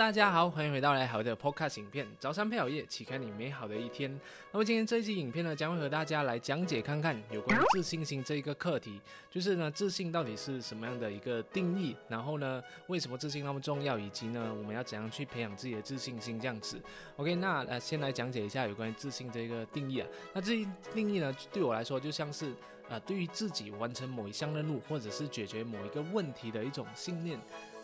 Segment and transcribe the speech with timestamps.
[0.00, 2.08] 大家好，欢迎回到来好的 Podcast 影片。
[2.18, 4.10] 早餐配好夜，启开你美好的一天。
[4.50, 8.98] 那么今天这一期影片呢，将会和大家来讲解看看有关自信心这一个课题，
[9.30, 11.94] 就是呢，自信到底是什么样的一个定义？
[12.08, 13.98] 然后呢，为什么自信那么重要？
[13.98, 16.40] 以及呢，我们要怎样去培养自己的自信心？
[16.40, 16.80] 这样子。
[17.18, 20.08] OK，那呃，先来讲解一下有关于自信这个定义啊。
[20.32, 22.54] 那这一定义呢，对我来说就像是
[22.88, 27.38] 啊，对于自己完成某一项任务，或者是解决某一个问题的一种信念。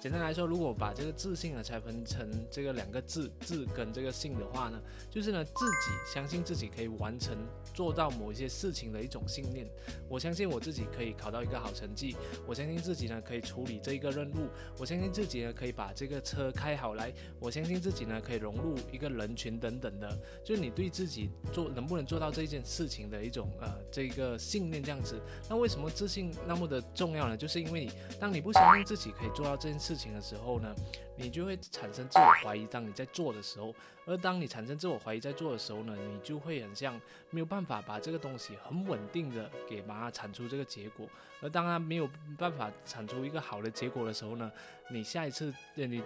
[0.06, 7.36] 简单来说，如果把这个自信呢拆分成这个两个字“自”跟这个“信”的话呢，就是呢自己相信自己可以完成
[7.74, 9.68] 做到某一些事情的一种信念。
[10.08, 12.14] 我相信我自己可以考到一个好成绩，
[12.46, 20.16] 我相信自己呢可以处理这一个任务，我相信自己呢可以把这个车开好来，我相信自己呢可以融入一个人群等等的。
[20.44, 25.20] 就是你对自己做能不能做到这件事情的一种呃这个信念这样子。
[25.50, 27.36] 那为什么自信那么的重要呢？
[27.36, 29.95] 就是因为你当你不相信自己可以做到这件事。
[29.96, 30.74] 事情的时候呢，
[31.16, 32.66] 你就会产生自我怀疑。
[32.66, 41.08] 当你在做的时候，而当你产生自我怀疑在做的时候呢，你就会很像没有办法把这个东西很稳定的给把它产出这个结果。
[41.40, 44.52] 而当它没有办法产出一个好的结果的时候呢，
[44.90, 46.02] 你下一次你。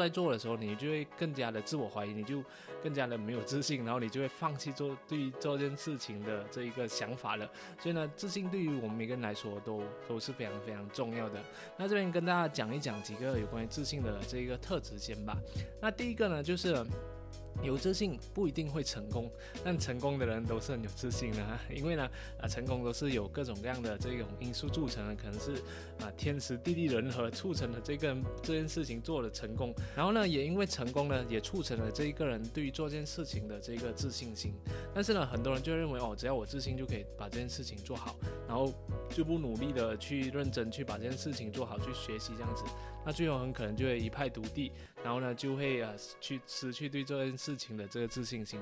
[0.00, 2.42] 在做的时候，你就会更加的自我怀疑，你就
[2.82, 7.50] 更加的没有自信，然后你就会放弃做对于做这件事情的这一个想法了。
[7.78, 11.40] 所以呢，自信对于我们每个人来说都都是非常非常重要的。
[11.76, 15.36] 那这边跟大家讲一讲几个有关于自信的这一个特质先吧。
[15.80, 16.84] 那第一个呢，就是。
[17.62, 19.30] 有自信不一定会成功，
[19.64, 22.08] 但成功的人都是很有自信的， 因为呢，
[22.40, 25.52] 啊，成功都是有各种各样的这种因素组成的，可能是
[26.00, 34.54] 啊天时地利人和促成了这个这件事情做了成功，然后呢，也因为成功呢，也促成了这一个人对于做这件事情的这个自信心。
[34.94, 38.16] 但是呢，很多人就认为哦，只要我自信就可以把这件事情做好，
[38.48, 38.72] 然后
[39.10, 42.64] 就不努力的去认真去把这件事情做好，去学习这样子。
[43.04, 44.70] 那最后很可能就会一败涂地，
[45.02, 48.60] 然后呢就会啊去失去对这件事情的这个自信心。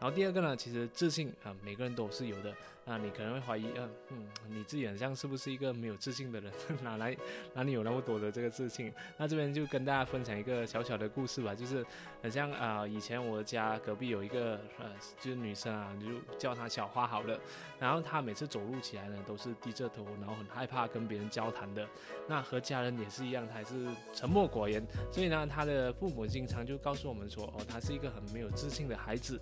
[0.00, 2.52] 然后第二个呢，其实自信啊每个人都是有的。
[2.86, 6.50] 那你可能会怀疑，嗯嗯，你自己很像是不是一个没有自信的人？
[6.82, 7.16] 哪来
[7.54, 8.92] 哪里有那么多的这个自信？
[9.16, 11.84] 那这边就跟大家分享一个小小的故事吧，就是
[12.20, 14.86] 很像啊以前我家隔壁有一个呃
[15.20, 17.38] 就是女生啊，就叫她小花好了。
[17.78, 21.86] 然后她每次走路起来呢都是低着头，然后很害怕跟别人交谈的。
[22.26, 23.86] 那和家人也是一样，她还是。
[24.12, 29.40] 沉默寡言，所以呢，她的父母经常就告诉我们说，哦，他是一个很没有自信的孩子。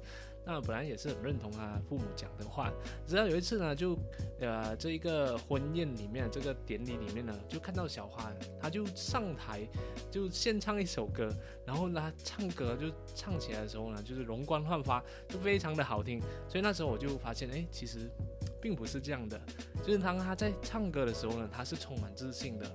[0.51, 2.73] 那本来也是很认同他父母讲的话，
[3.07, 3.95] 直到有一次呢，就
[4.41, 9.69] 呃这一个婚宴里面这个典礼里面呢，就看到小花，他就上台
[10.11, 11.31] 就献唱一首歌，
[11.67, 16.19] 然后呢唱歌就唱起来的时候呢，就是容光焕发，就非常的好听。
[16.49, 18.11] 所以那时候我就发现，哎，其实
[18.59, 19.39] 并不是这样的，
[19.85, 22.67] 就是当他在唱歌的时候呢，他是充满自信的。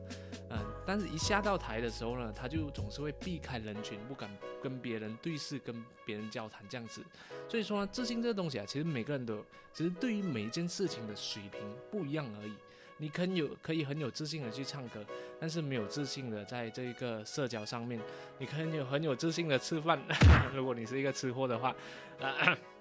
[0.51, 4.29] 嗯，但是一下到台的时候呢，他就总是会避开人群，不敢
[4.61, 7.01] 跟别人对视，跟别人交谈这样子。
[7.47, 12.53] 所以说呢，自信这个东西啊，其实每个人都只是对于每一件事情的水平不一样而已。
[12.97, 15.03] 你可有可以很有自信的去唱歌，
[15.39, 17.99] 但是没有自信的在这一个社交上面，
[18.37, 19.99] 你可以有很有自信的吃饭，
[20.53, 21.75] 如果你是一个吃货的话，
[22.21, 22.57] 啊。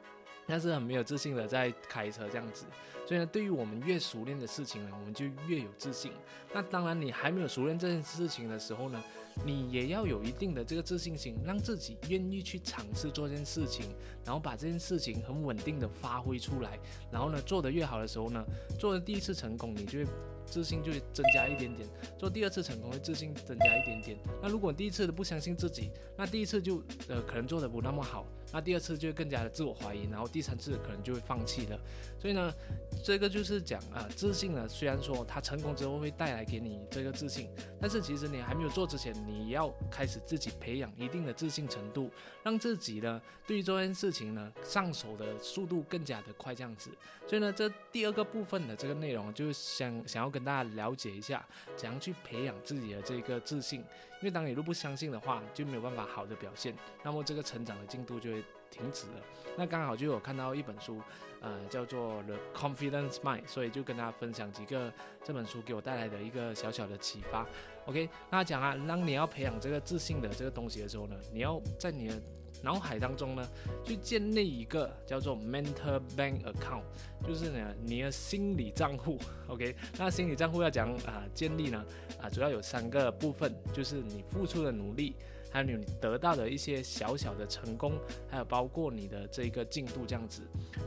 [0.52, 2.66] 但是很没有自信的在开车这样子，
[3.08, 6.12] 所以呢，对于我们越熟练的事情呢，我们就越有自信。
[6.52, 9.02] 那当然，你还没有熟练这件事情的时候呢，
[9.46, 13.86] 你也要有一定的这个自信心，让自己愿意去尝试做这件事情，
[14.26, 16.78] 然后把这件事情很稳定的发挥出来。
[17.10, 18.44] 然后呢，做得越好的时候呢，
[18.78, 20.06] 做的第一次成功，你就会
[20.44, 21.88] 自信就会增加一点点；
[22.18, 24.18] 做第二次成功，会自信增加一点点。
[24.42, 28.26] 那如果第一次都不相信自己，那第一次就呃可能做的不那么好。
[28.52, 31.80] 那第二次就会更加的自我怀疑，然后第三次可能就会放弃了。
[32.20, 32.54] 所以呢，
[33.02, 37.48] 这个就是讲啊，自信呢，虽然说它成功之后会带来给你这个自信，
[37.80, 42.10] 但是其实你还没有做之前，你要开始自己培养一定的自信程度，
[42.44, 46.90] 让自己呢对于这件事情呢上手的速度更加的快，这样子。
[47.26, 51.44] 所以呢，这第二个部分的这个内容，就是想想要跟大家了解一下，
[51.74, 53.82] 怎样去培养自己的这个自信。
[54.22, 56.72] 因为当你如果不相信的话，就没有办法好的表现，
[57.02, 59.14] 那么这个成长的进度就会停止了。
[59.58, 61.02] 那刚好就有看到一本书，
[61.40, 64.92] 呃，叫做《The Confidence Mind》，所以就跟大家分享几个
[65.24, 67.44] 这本书给我带来的一个小小的启发。
[67.86, 72.14] OK，那讲啊，当你要培养这个自信的这个东西的时候呢，你要在你的
[72.62, 73.48] 脑海当中呢，
[73.84, 76.84] 去建立一个叫做 mental bank account，
[77.26, 79.18] 就是呢你的心理账户。
[79.48, 81.84] OK，那心理账户要讲啊建立呢
[82.20, 85.16] 啊主要有三个部分，就是你付出的努力，
[85.50, 87.92] 还有你得到的一些小小的成功，
[88.30, 90.42] 还有包括你的这个进度这样子。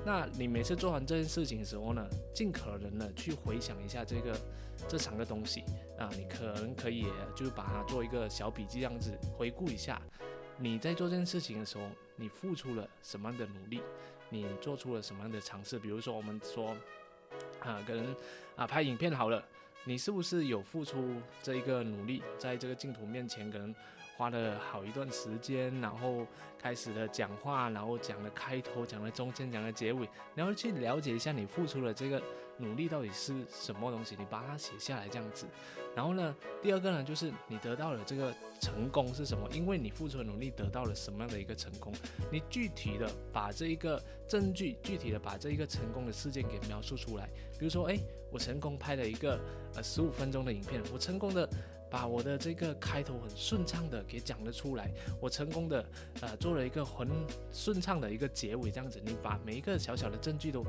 [0.05, 4.39] 那你每次做完这件事情的时候呢，尽可能的去回想一下这个
[4.87, 5.61] 这三个东西
[5.97, 7.05] 啊，你可能可以
[7.35, 10.01] 就是把它做一个小笔记这样子回顾一下。
[10.57, 13.81] 你在做这件事情的时候，你付出了什么样的努力？
[14.29, 15.77] 你做出了什么样的尝试？
[15.77, 16.69] 比如说，我们说，
[17.59, 18.15] 啊，可能
[18.55, 19.43] 啊拍影片好了，
[19.83, 23.75] 你是不是有付出这一个努力，在这个镜头面前可能
[24.17, 26.25] 花了好一段时间，然后
[26.59, 32.21] 开始了讲话，然后讲了开头，讲了中间，讲了结尾，然后去了解一下你付出的这个。
[32.57, 34.15] 努力到底是什么东西？
[34.17, 35.45] 你把它写下来这样子，
[35.93, 39.45] 然后呢，第二个呢，就是你得到了这个成功是什么？
[39.51, 41.93] 因为你付出的努力得到了什么样的一个成功？
[42.31, 47.29] 你具体的把这一个证据，具体的把这一个成功的事件给描述出来。
[47.59, 47.99] 比如说，哎，
[48.31, 49.37] 我成功拍了一个
[49.75, 51.45] 呃十五分钟的影片，我成功的。
[51.95, 55.89] 把我的这个开头很顺畅的给讲了出来，我成功的
[56.19, 57.07] 呃做了一个很
[57.53, 60.61] 顺畅的一个结尾，这样子，你把每一个小小的证据都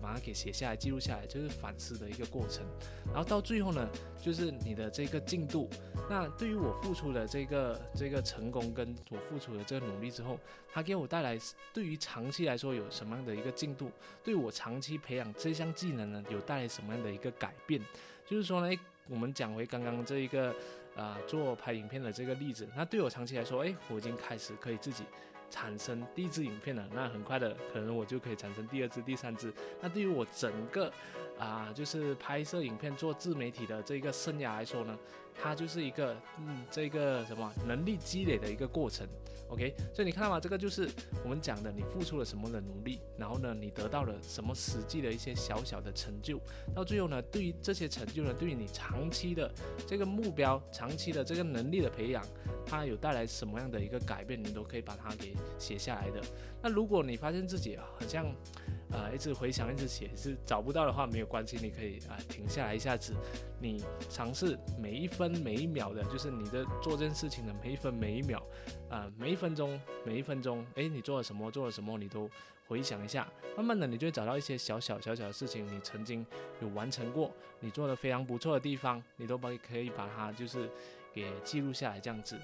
[0.00, 2.66] 把它给写下来、记录下来，就是反思的一个过程。
[3.06, 3.88] 然后到最后呢，
[4.20, 5.70] 就是你的这个进度。
[6.10, 10.36] 那对于我付出的这个这个成功，跟我付出的这个努力之后，
[10.72, 11.38] 它给我带来
[11.72, 13.88] 对于长期来说有什么样的一个进度？
[14.24, 17.80] 对我长期培养这项技能呢，有带来什么样的一个改变？
[18.26, 18.76] 就是说呢。
[19.08, 20.54] 我们讲回刚刚这一个，
[20.96, 25.04] 啊，做拍影片的这个例子，那对我长期来说，哎，我已经开始可以自己
[25.50, 26.88] 产生第一支影片了。
[26.92, 29.52] 那很快的，可能我就可以产生第二支、第三支。
[29.80, 30.92] 那对于我整个，
[31.38, 34.96] 啊，就是拍摄影片、做自媒体的这个生涯来说呢？
[35.40, 39.06] 它就是一个，嗯，这个什么能力积累的一个过程
[39.48, 40.38] ，OK，所以你看到吗？
[40.38, 40.88] 这个就是
[41.24, 46.40] 我们讲的，你付出了什么的努力，然后呢，你得到了什么实际的一些小小的成就，
[46.74, 49.52] 到最后呢，对于这些成就呢，对于你长期的
[49.86, 52.24] 这个目标、长期的这个能力的培养，
[52.64, 56.20] 它有带来什么样的一个改变，你都可以把它给写下来的。
[56.62, 58.32] 那如果你发现自己好像，
[58.92, 63.14] 啊，一直回想，一直写，是找不到的话没有关系，你可以啊停下来一下子，
[63.58, 68.42] 你尝试每一分每一秒的，就是你的做这件事情的每一分每一秒，
[68.90, 72.28] 啊，每一分钟每一分钟，诶，你做了什么，做了什么，你都
[72.68, 76.26] 回想一下，慢慢的你就会找到一些小小小小的事情，你曾经
[76.60, 77.30] 有完成过，
[77.60, 80.68] 你做的非常不错的地方，你都把可以把它就是
[81.14, 82.38] 给记录下来这样子。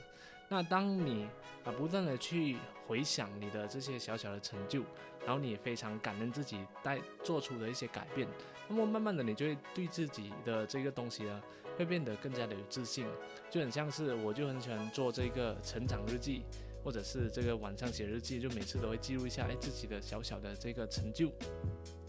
[0.49, 1.29] 那当你
[1.65, 2.57] 啊不断的去
[2.87, 4.83] 回想你的这些小小的成就，
[5.27, 8.27] 然后你也非常感恩自己带做出的一些改变，
[8.67, 11.43] 那么慢慢的你就会对自己的这个东西呢，
[11.77, 13.07] 会变得更加的有自信，
[13.51, 16.45] 就很像是我就很喜欢做这个成长日记，
[16.83, 21.31] 或者是这个晚上写日记，就每次都会记录一下哎自己的小小的这个成就。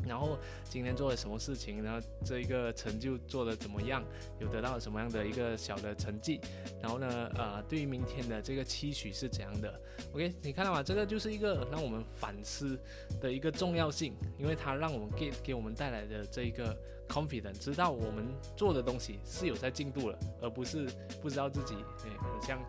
[0.09, 4.03] 然后今天做了什么事情，然后这一个成就做的怎么样，
[4.39, 6.41] 有得到什么样的一个小的成绩，
[6.81, 9.79] 然后呢，呃，对于明天的这个期许是怎样的
[10.13, 10.81] ？OK，你看到吗？
[10.81, 12.77] 这个就是一个让我们反思
[13.21, 16.75] 的一个重要性，因为它让我们给给我们带来的这一个
[17.07, 18.25] confidence，知道我们
[18.57, 20.87] 做的东西是有在进步了，而不是
[21.21, 22.59] 不知道自己诶，很像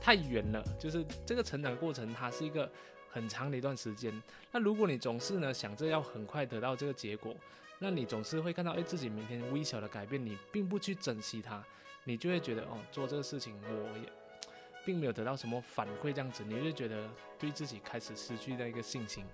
[0.00, 0.64] 太远了。
[0.80, 2.68] 就是这个成长过程，它是一个。
[3.18, 4.22] 很长的一段时间，
[4.52, 7.34] 那如果你总是呢想着要很快得到这个结果，
[7.80, 11.60] 那你总是会看到哎自己每天微小的改变，你并不去珍惜它，
[12.04, 14.04] 你就会觉得哦做这个事情我也
[14.84, 17.10] 并没有得到什么反馈，这样子你就觉得
[17.40, 19.24] 对自己开始失去那一个信心。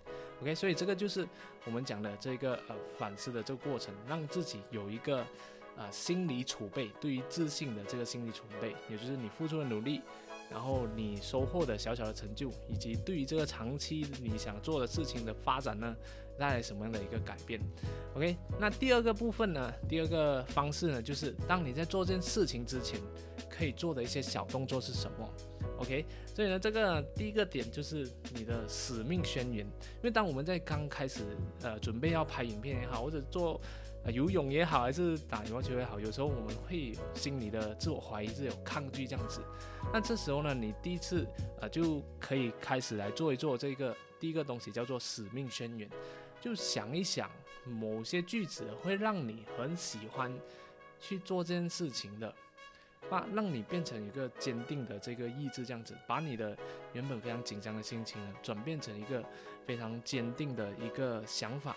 [0.41, 1.29] OK，所以这个就是
[1.67, 5.27] 我们讲的这个呃反思的这个过程，让自己有一个
[5.77, 10.01] 呃心理储备，对于自信的这个心理储备，也就是你付出的努力。
[10.51, 15.96] 然后你收获的小小的成就，以及对于这个长期你想做的事情的发展呢，
[16.39, 17.60] 带来什么样的一个改变
[18.15, 23.01] ？OK，那第二个部分呢，第二个方式呢，就是当你在做这件事情之前，
[23.51, 25.29] 可以做的一些小动作是什么
[25.79, 31.22] ？OK，所以呢，这个第一个点就是你的使命宣言，因为当我们在刚开始
[31.63, 33.60] 呃准备要拍影片也好，或者做。
[34.11, 39.41] 游泳也好，还是打羽毛球也好，有时候我们会心理的自我怀疑，是有抗拒这样子。
[39.93, 41.27] 那这时候呢，你第一次
[41.61, 45.89] 啊就可以开始来做一做这个第一个东西，叫做使命宣言。
[46.41, 47.31] 就想一想
[47.65, 50.31] 某些句子会让你很喜欢
[51.01, 52.34] 去做这件事情的，
[53.08, 56.55] 把让你变成一个坚定的这个意志，这样子，把你的
[56.93, 59.25] 原本非常紧张的心情呢，转变成一个
[59.65, 61.75] 非常坚定的一个想法。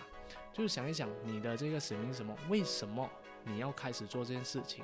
[0.58, 2.36] 就是想一想你的这个使命是什么？
[2.50, 3.08] 为什么
[3.46, 4.84] 你要开始做这件事情？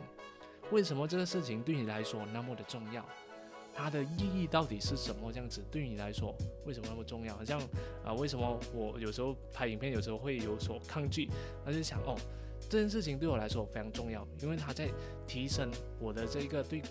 [0.69, 3.03] 为什么这个事情对你来说那么的重要？
[3.73, 5.31] 它的意义到底是什么？
[5.31, 7.35] 这样子对你来说为什么那么重要？
[7.35, 7.59] 好像
[8.05, 11.27] 啊，为什么我有时候拍影片有时候会有所抗拒？
[11.65, 12.15] 那就想哦，
[12.69, 14.87] 这件事情对我来说非常重要，因为它在
[15.25, 16.83] 提升我的这个对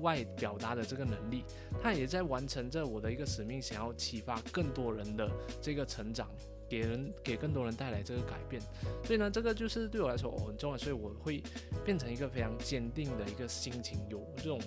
[0.00, 1.42] 外表达的这个能力，
[1.82, 5.28] 它也在完成着我的一个使命，想要启发更多人的
[5.60, 6.30] 这个成长。
[6.68, 8.60] 给人给更多人带来这个改变，
[9.02, 11.42] 所以呢，这个就是对我来说很重要，所以我会
[11.84, 14.60] 变成一个非常坚定的一个心情，有这种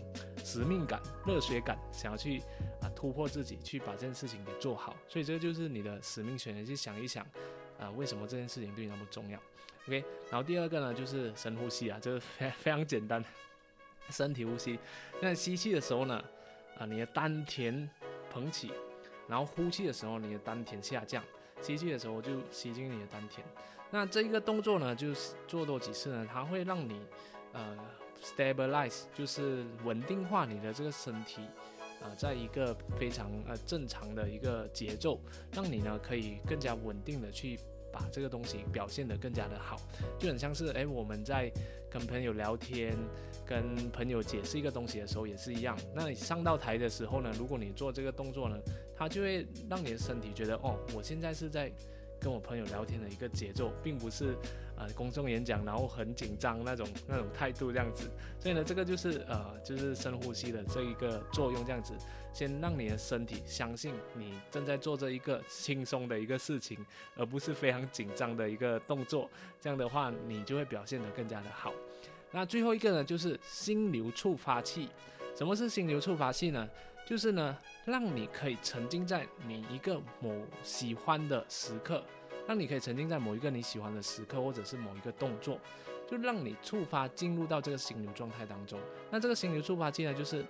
[0.43, 2.39] 使命感、热血感，想要去
[2.81, 4.95] 啊突破自己，去把这件事情给做好。
[5.07, 7.23] 所以这个就是你的使命选择，去想一想
[7.79, 9.39] 啊，为什么这件事情对你那么重要
[9.87, 13.23] ？OK，然后第二个呢，就是深呼吸啊，这个 非非常简单，
[14.09, 14.79] 身体呼吸。
[15.21, 16.23] 那吸气的时候呢，
[16.79, 17.87] 啊，你的丹田
[18.31, 18.71] 捧起，
[19.27, 21.23] 然后呼气的时候，你的丹田下降。
[21.61, 23.45] 吸气的时候就吸进你的丹田，
[23.91, 26.99] 那这一个动作呢，就是做多几次呢，它会让你
[27.53, 27.77] 呃
[28.21, 31.41] stabilize，就是稳定化你的这个身体，
[32.01, 35.21] 啊，在一个非常呃正常的一个节奏，
[35.53, 37.59] 让你呢可以更加稳定的去
[37.93, 39.79] 把这个东西表现得更加的好，
[40.17, 41.51] 就很像是哎我们在
[41.89, 42.97] 跟朋友聊天，
[43.45, 48.57] 跟朋友解释一个东西的时候也是一样，那你上到台的时候呢，如果你做这个动作呢。
[49.01, 51.71] 它就会让你的身体觉得，哦，我现在是在
[52.19, 54.37] 跟我朋友聊天的一个节奏，并不是
[54.77, 58.07] 呃公众演讲，然后很紧张那种那种态度这样子。
[58.39, 61.95] 所以呢，这个就是呃就是深呼吸的这一个作用，这样子，
[62.31, 66.77] 先让你的身体相信你正在做这一个轻松的一个事情，
[67.15, 69.27] 而不是非常紧张的一个动作。
[69.59, 71.73] 这样的话，你就会表现得更加的好。
[72.29, 74.89] 那最后一个呢，就是心流触发器。
[75.33, 76.69] 什么是心流触发器呢？
[77.11, 82.01] 就是呢，让你可以沉浸在你一个某喜欢的时刻，
[82.47, 85.59] 让你可以沉浸在某一个你喜欢的时刻，或者是某一个动作，
[86.09, 88.79] 就让你触发进入到这个心流状态当中。
[89.11, 90.45] 那这个心流触发器呢，就是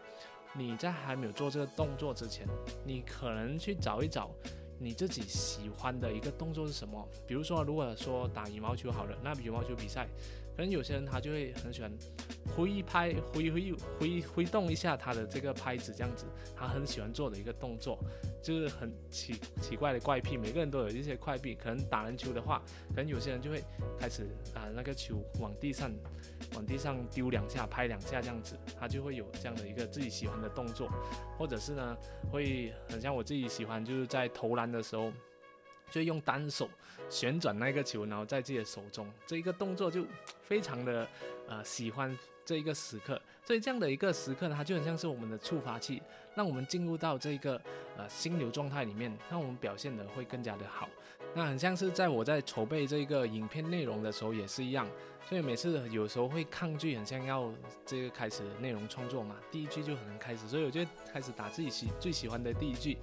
[0.53, 2.45] 你在还没有做这个动作之前，
[2.85, 4.29] 你可能去找一找
[4.77, 7.09] 你自己喜欢的一个动作是什么。
[7.27, 10.07] 比如说，如果说打羽毛球好了，那羽毛球比赛。
[10.53, 11.89] 可能有些人他就会很喜欢
[12.55, 17.97] 挥拍、挥挥挥挥动一下他的这个拍子，这样子，他很喜欢做的一个动作，
[18.43, 20.37] 就是很奇奇怪的怪癖。
[20.37, 21.55] 每个人都有一些怪癖。
[21.55, 23.63] 可能打篮球的话，可能有些人就会
[23.99, 25.91] 开始啊那个球往地上
[26.55, 30.89] 往地上丢两下、拍两下这样子，他就会有这样的一个自己喜欢的动作，
[31.37, 31.97] 或者是呢
[32.31, 35.11] 会很像我自己喜欢，就是在投篮的时候。
[35.89, 36.69] 就用单手
[37.09, 40.05] 旋转那个球，然后在自己的手中，这一个动作就
[40.41, 41.05] 非常的
[41.51, 43.21] 呃喜欢这一个时刻。
[43.43, 46.01] 所以这样的一个时刻呢，它就很像是我们的触发器，
[46.35, 47.61] 让我们进入到这个
[47.97, 50.87] 呃心流状态里面，让我们表现的会更加的好。
[51.33, 54.87] 那很像是在我在筹备这个影片内容的时候也是一样，
[55.27, 57.51] 所以每次有时候会抗拒，很像要
[57.85, 62.97] 这个开始内容创作嘛，第一句就很难开始，所以我就开始打自己喜最喜欢的第一句：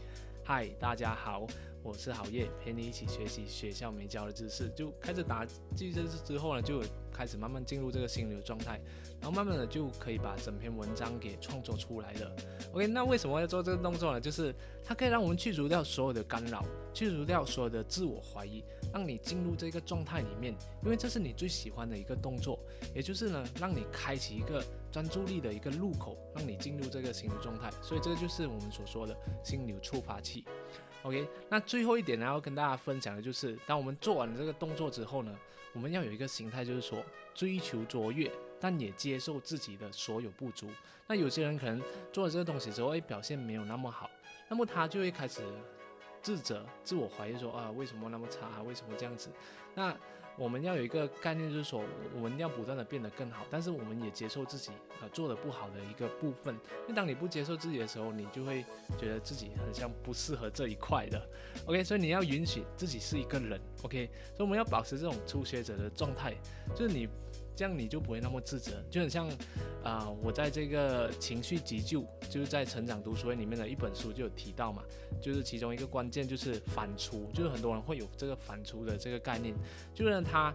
[0.50, 1.46] 嗨，大家好。
[1.82, 5.44] 我是郝业，陪你一起学习学校没教的知识，就开始打
[5.76, 8.80] 记这之后呢，就开始慢慢进入这个心流状态，
[9.20, 12.34] 然后慢慢的就可以把整篇文章给创作出来了。
[12.72, 14.18] OK，那为什么要做这个动作呢？
[14.18, 16.64] 就是它可以让我们去除掉所有的干扰，
[16.94, 22.58] 去除掉所有的自我怀疑，让你进入这个状态里面，因为这是你最喜欢的一个动作，
[22.94, 27.70] 也就是呢，让你开启一个专注力的一个入口，让你进入这个心流状态。
[27.82, 30.44] 所以这个就是我们所说的心流触发器。
[31.02, 35.32] OK，那最后一点呢，要跟大家分享的就是，当我们做完了这个动作之后呢，
[35.72, 36.98] 我们要有一个心态，就是说
[37.34, 40.68] 追求卓越，但也接受自己的所有不足。
[41.06, 41.80] 那有些人可能
[42.12, 44.10] 做了这个东西之后，哎，表现没有那么好，
[44.48, 45.40] 那么他就会开始
[46.28, 48.62] 自责、自我怀疑，说啊，为什么那么差？
[48.62, 49.30] 为什么这样子？
[49.74, 49.96] 那
[50.36, 51.82] 我们要有一个概念，就是说
[52.14, 54.70] 我们要不断的变得更好，但是我们也接受自己
[55.00, 56.54] 呃做的不好的一个部分。
[56.82, 58.62] 因为当你不接受自己的时候，你就会
[58.98, 61.26] 觉得自己很像不适合这一块的。
[61.64, 63.58] OK，所以你要允许自己是一个人。
[63.84, 66.34] OK，所以我们要保持这种初学者的状态，
[66.76, 67.08] 就是你。
[67.58, 69.28] 这样你就不会那么自责，就很像，
[69.82, 74.84] 啊，我在这个情绪急救，就是在成长读书会里面的一本书就有提到嘛，
[75.20, 79.56] 就是其中一个关键就是反刍，就是很多人会有这个反刍的这个概念，
[79.92, 80.54] 就是他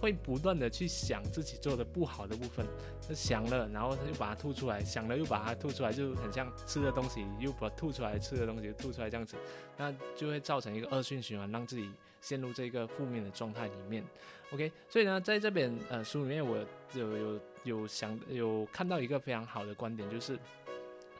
[0.00, 2.64] 会不断的去想自己做的不好的部分，
[3.04, 9.36] 他想了，然后他就把它吐出来，想了又把它吐出来，就很像吃的东西又把吐出来，吃的东西吐出来这样子，
[9.76, 11.90] 那就会造成一个恶性循环，让自己
[12.20, 14.04] 陷入这个负面的状态里面。
[14.50, 16.56] OK，所以呢，在这边呃书里面，我
[16.94, 20.38] 有有有想有看到一个非常好的观点，就是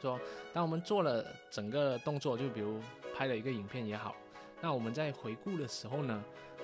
[0.01, 0.19] 说，
[0.51, 2.81] 当我们做了整个动作，就比如
[3.15, 4.15] 拍了一个影片也好，
[4.61, 6.23] 那我们在回顾的时候呢，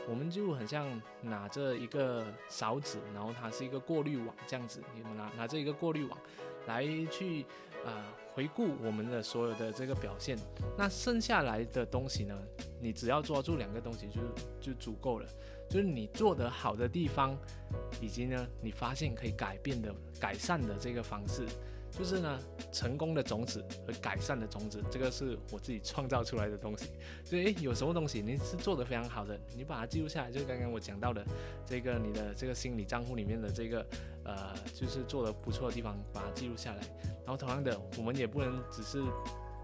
[0.09, 6.17] 我们就很像拿着一个勺子，然后它是一个过滤网这样子，你们拿拿着一个过滤网
[6.65, 7.45] 来去
[7.85, 10.35] 啊回顾我们的所有的这个表现，
[10.75, 12.35] 那剩下来的东西呢，
[12.81, 14.21] 你只要抓住两个东西就
[14.59, 15.29] 就足够了。
[15.69, 17.37] 就是你做得好的地方，
[18.01, 21.45] 以及呢，你发现可以改变的、改善的这个方式，
[21.91, 22.39] 就是呢，
[22.71, 26.91] 成功的种子和改善的种子，这个是我自己创造出来的东西。
[27.23, 31.25] 所以，诶，有什么东西你是做的非常好的，你把它记录下来，就是刚刚我讲到的
[31.65, 33.85] 这个你的这个心理账户里面的这个
[34.23, 36.81] 呃，就是做的不错的地方，把它记录下来。
[37.25, 39.01] 然后同样的，我们也不能只是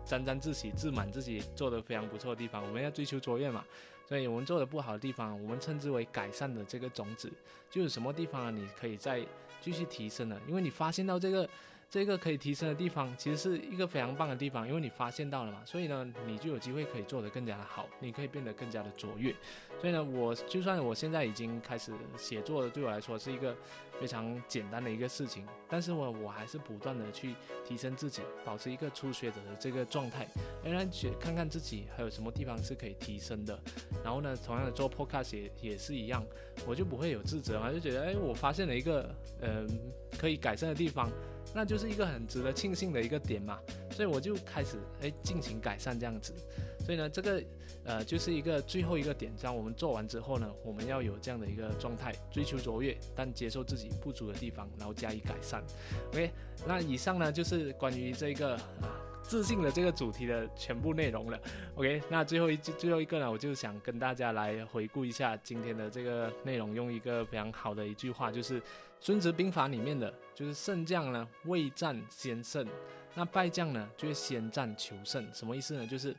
[0.06, 3.66] 沾沾自喜、自满自己做的非常不错的地方，我们要追求卓越嘛。
[4.08, 7.32] 所以我们做的不好的地方，我们称之为改善的这个种子，
[7.70, 9.26] 就是什么地方啊，你可以再
[9.62, 11.48] 继续提升的，因为你发现到这个。
[11.92, 19.36] 这个可以提升的地方，其实是一个非常棒的地方，因为你发现到了嘛，所以呢，你就有机会可以做得更加的好，你可以变得更加的卓越。
[19.82, 23.54] 所以呢，我就算我现在已经开始写作了，对我来说是一个
[24.00, 30.26] 非常简单的一个事情，但是我我还是不断的去提升自己，保持一个初学者的这个状态，
[30.64, 33.60] 仍然去看看自己还有什么地方是可以提升的。
[34.02, 36.26] 然后呢，同样的做 podcast 也也是一样，
[36.66, 39.68] 我就不会有自责嘛，就觉得哎，我发现了一个嗯
[40.18, 41.12] 可以改善的地方。
[41.54, 43.60] 那就是一个很值得庆幸的一个点嘛，
[43.92, 46.34] 所以我就开始哎进行改善这样子，
[46.86, 47.44] 所以呢这个
[47.84, 55.64] 呃就是一个最后一个点，这样我们做完之后呢，我们要有这样的一个状态，追求卓越，但接受自己不足的地方，然后加以改善。
[56.14, 56.32] OK，
[56.66, 58.60] 那以上呢就是关于这个。
[59.24, 61.40] 自信的这个主题的全部内容了
[61.76, 68.60] ，OK，那最后一最后一个呢，我就想跟大家来回顾一下今天的这个内容，用一个非常好的一句话，就是
[69.00, 72.68] 《孙子兵法》里面的，就是胜将呢未战先胜，
[73.16, 75.88] 那败将呢就会先战求胜，什么意思呢？
[75.88, 76.14] 就是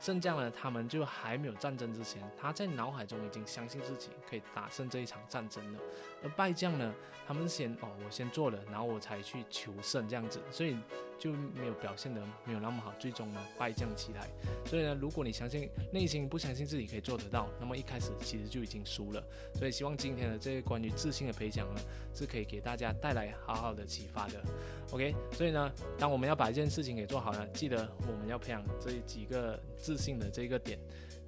[0.00, 5.78] 胜将呢他们就还没有战争之前，他在脑海中已经相信自己可以打胜这一场战争了，
[6.24, 6.92] 而败将呢，
[7.28, 10.76] 他们先哦我先做了，然后我才去求胜这样子，所以。
[11.18, 14.28] 就没有表现的没有那么好，最终呢败将起来。
[14.66, 19.22] 所以呢，如果你相信内心不相信自己可以做得到，那么一开始其实就已经输了。
[19.54, 21.80] 所以希望今天的这个关于自信的培养呢，
[22.14, 24.42] 是可以给大家带来好好的启发的。
[24.90, 30.78] OK，所以呢，当我们要把一件事情给做好呢，记得我们要培养这几个自信的这个点。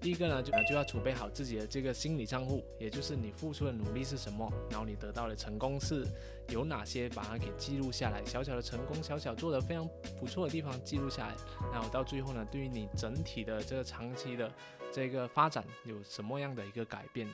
[0.00, 6.06] 第一个呢，就就要储备好自己的这个心理账户，也就是你付出的努力是什么，然后你得到的成功是
[6.50, 8.24] 有哪些，把它给记录下来。
[8.24, 9.88] 小小的成功，小小做的非常
[10.18, 11.34] 不错的地方记录下来，
[11.72, 14.52] 然后到最后呢，对于你整体的这个长期的
[14.92, 17.28] 这个发展有什么样的一个改变？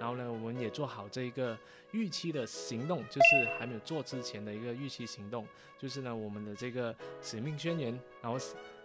[0.00, 1.56] 然后呢，我们也做好这一个
[1.92, 5.46] 预期的行动，就是还没有做之前的一个预期行动，
[5.78, 8.36] 就是呢，我们的这个使命宣言，然后。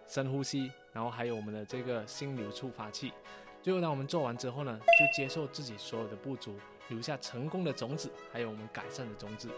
[0.07, 3.11] 深呼吸，然后还有我们的这个心流触发器。
[3.61, 6.55] 最后，当我们做完之后呢，就接受自己所有的不足，
[6.89, 9.49] 留下成功的种子，还有我们改善的种子。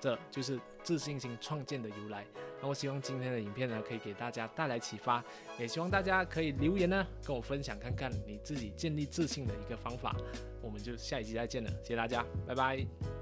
[0.00, 2.26] 这就是自信心创建的由来。
[2.60, 5.22] 那我希望今天的影片呢，可以给大家带来启发，
[5.60, 10.16] 也希望大家可以留言呢，跟我分享看看你自己建立自信的一个方法。
[10.60, 13.21] 我们就下一集再见了，谢谢大家，拜拜。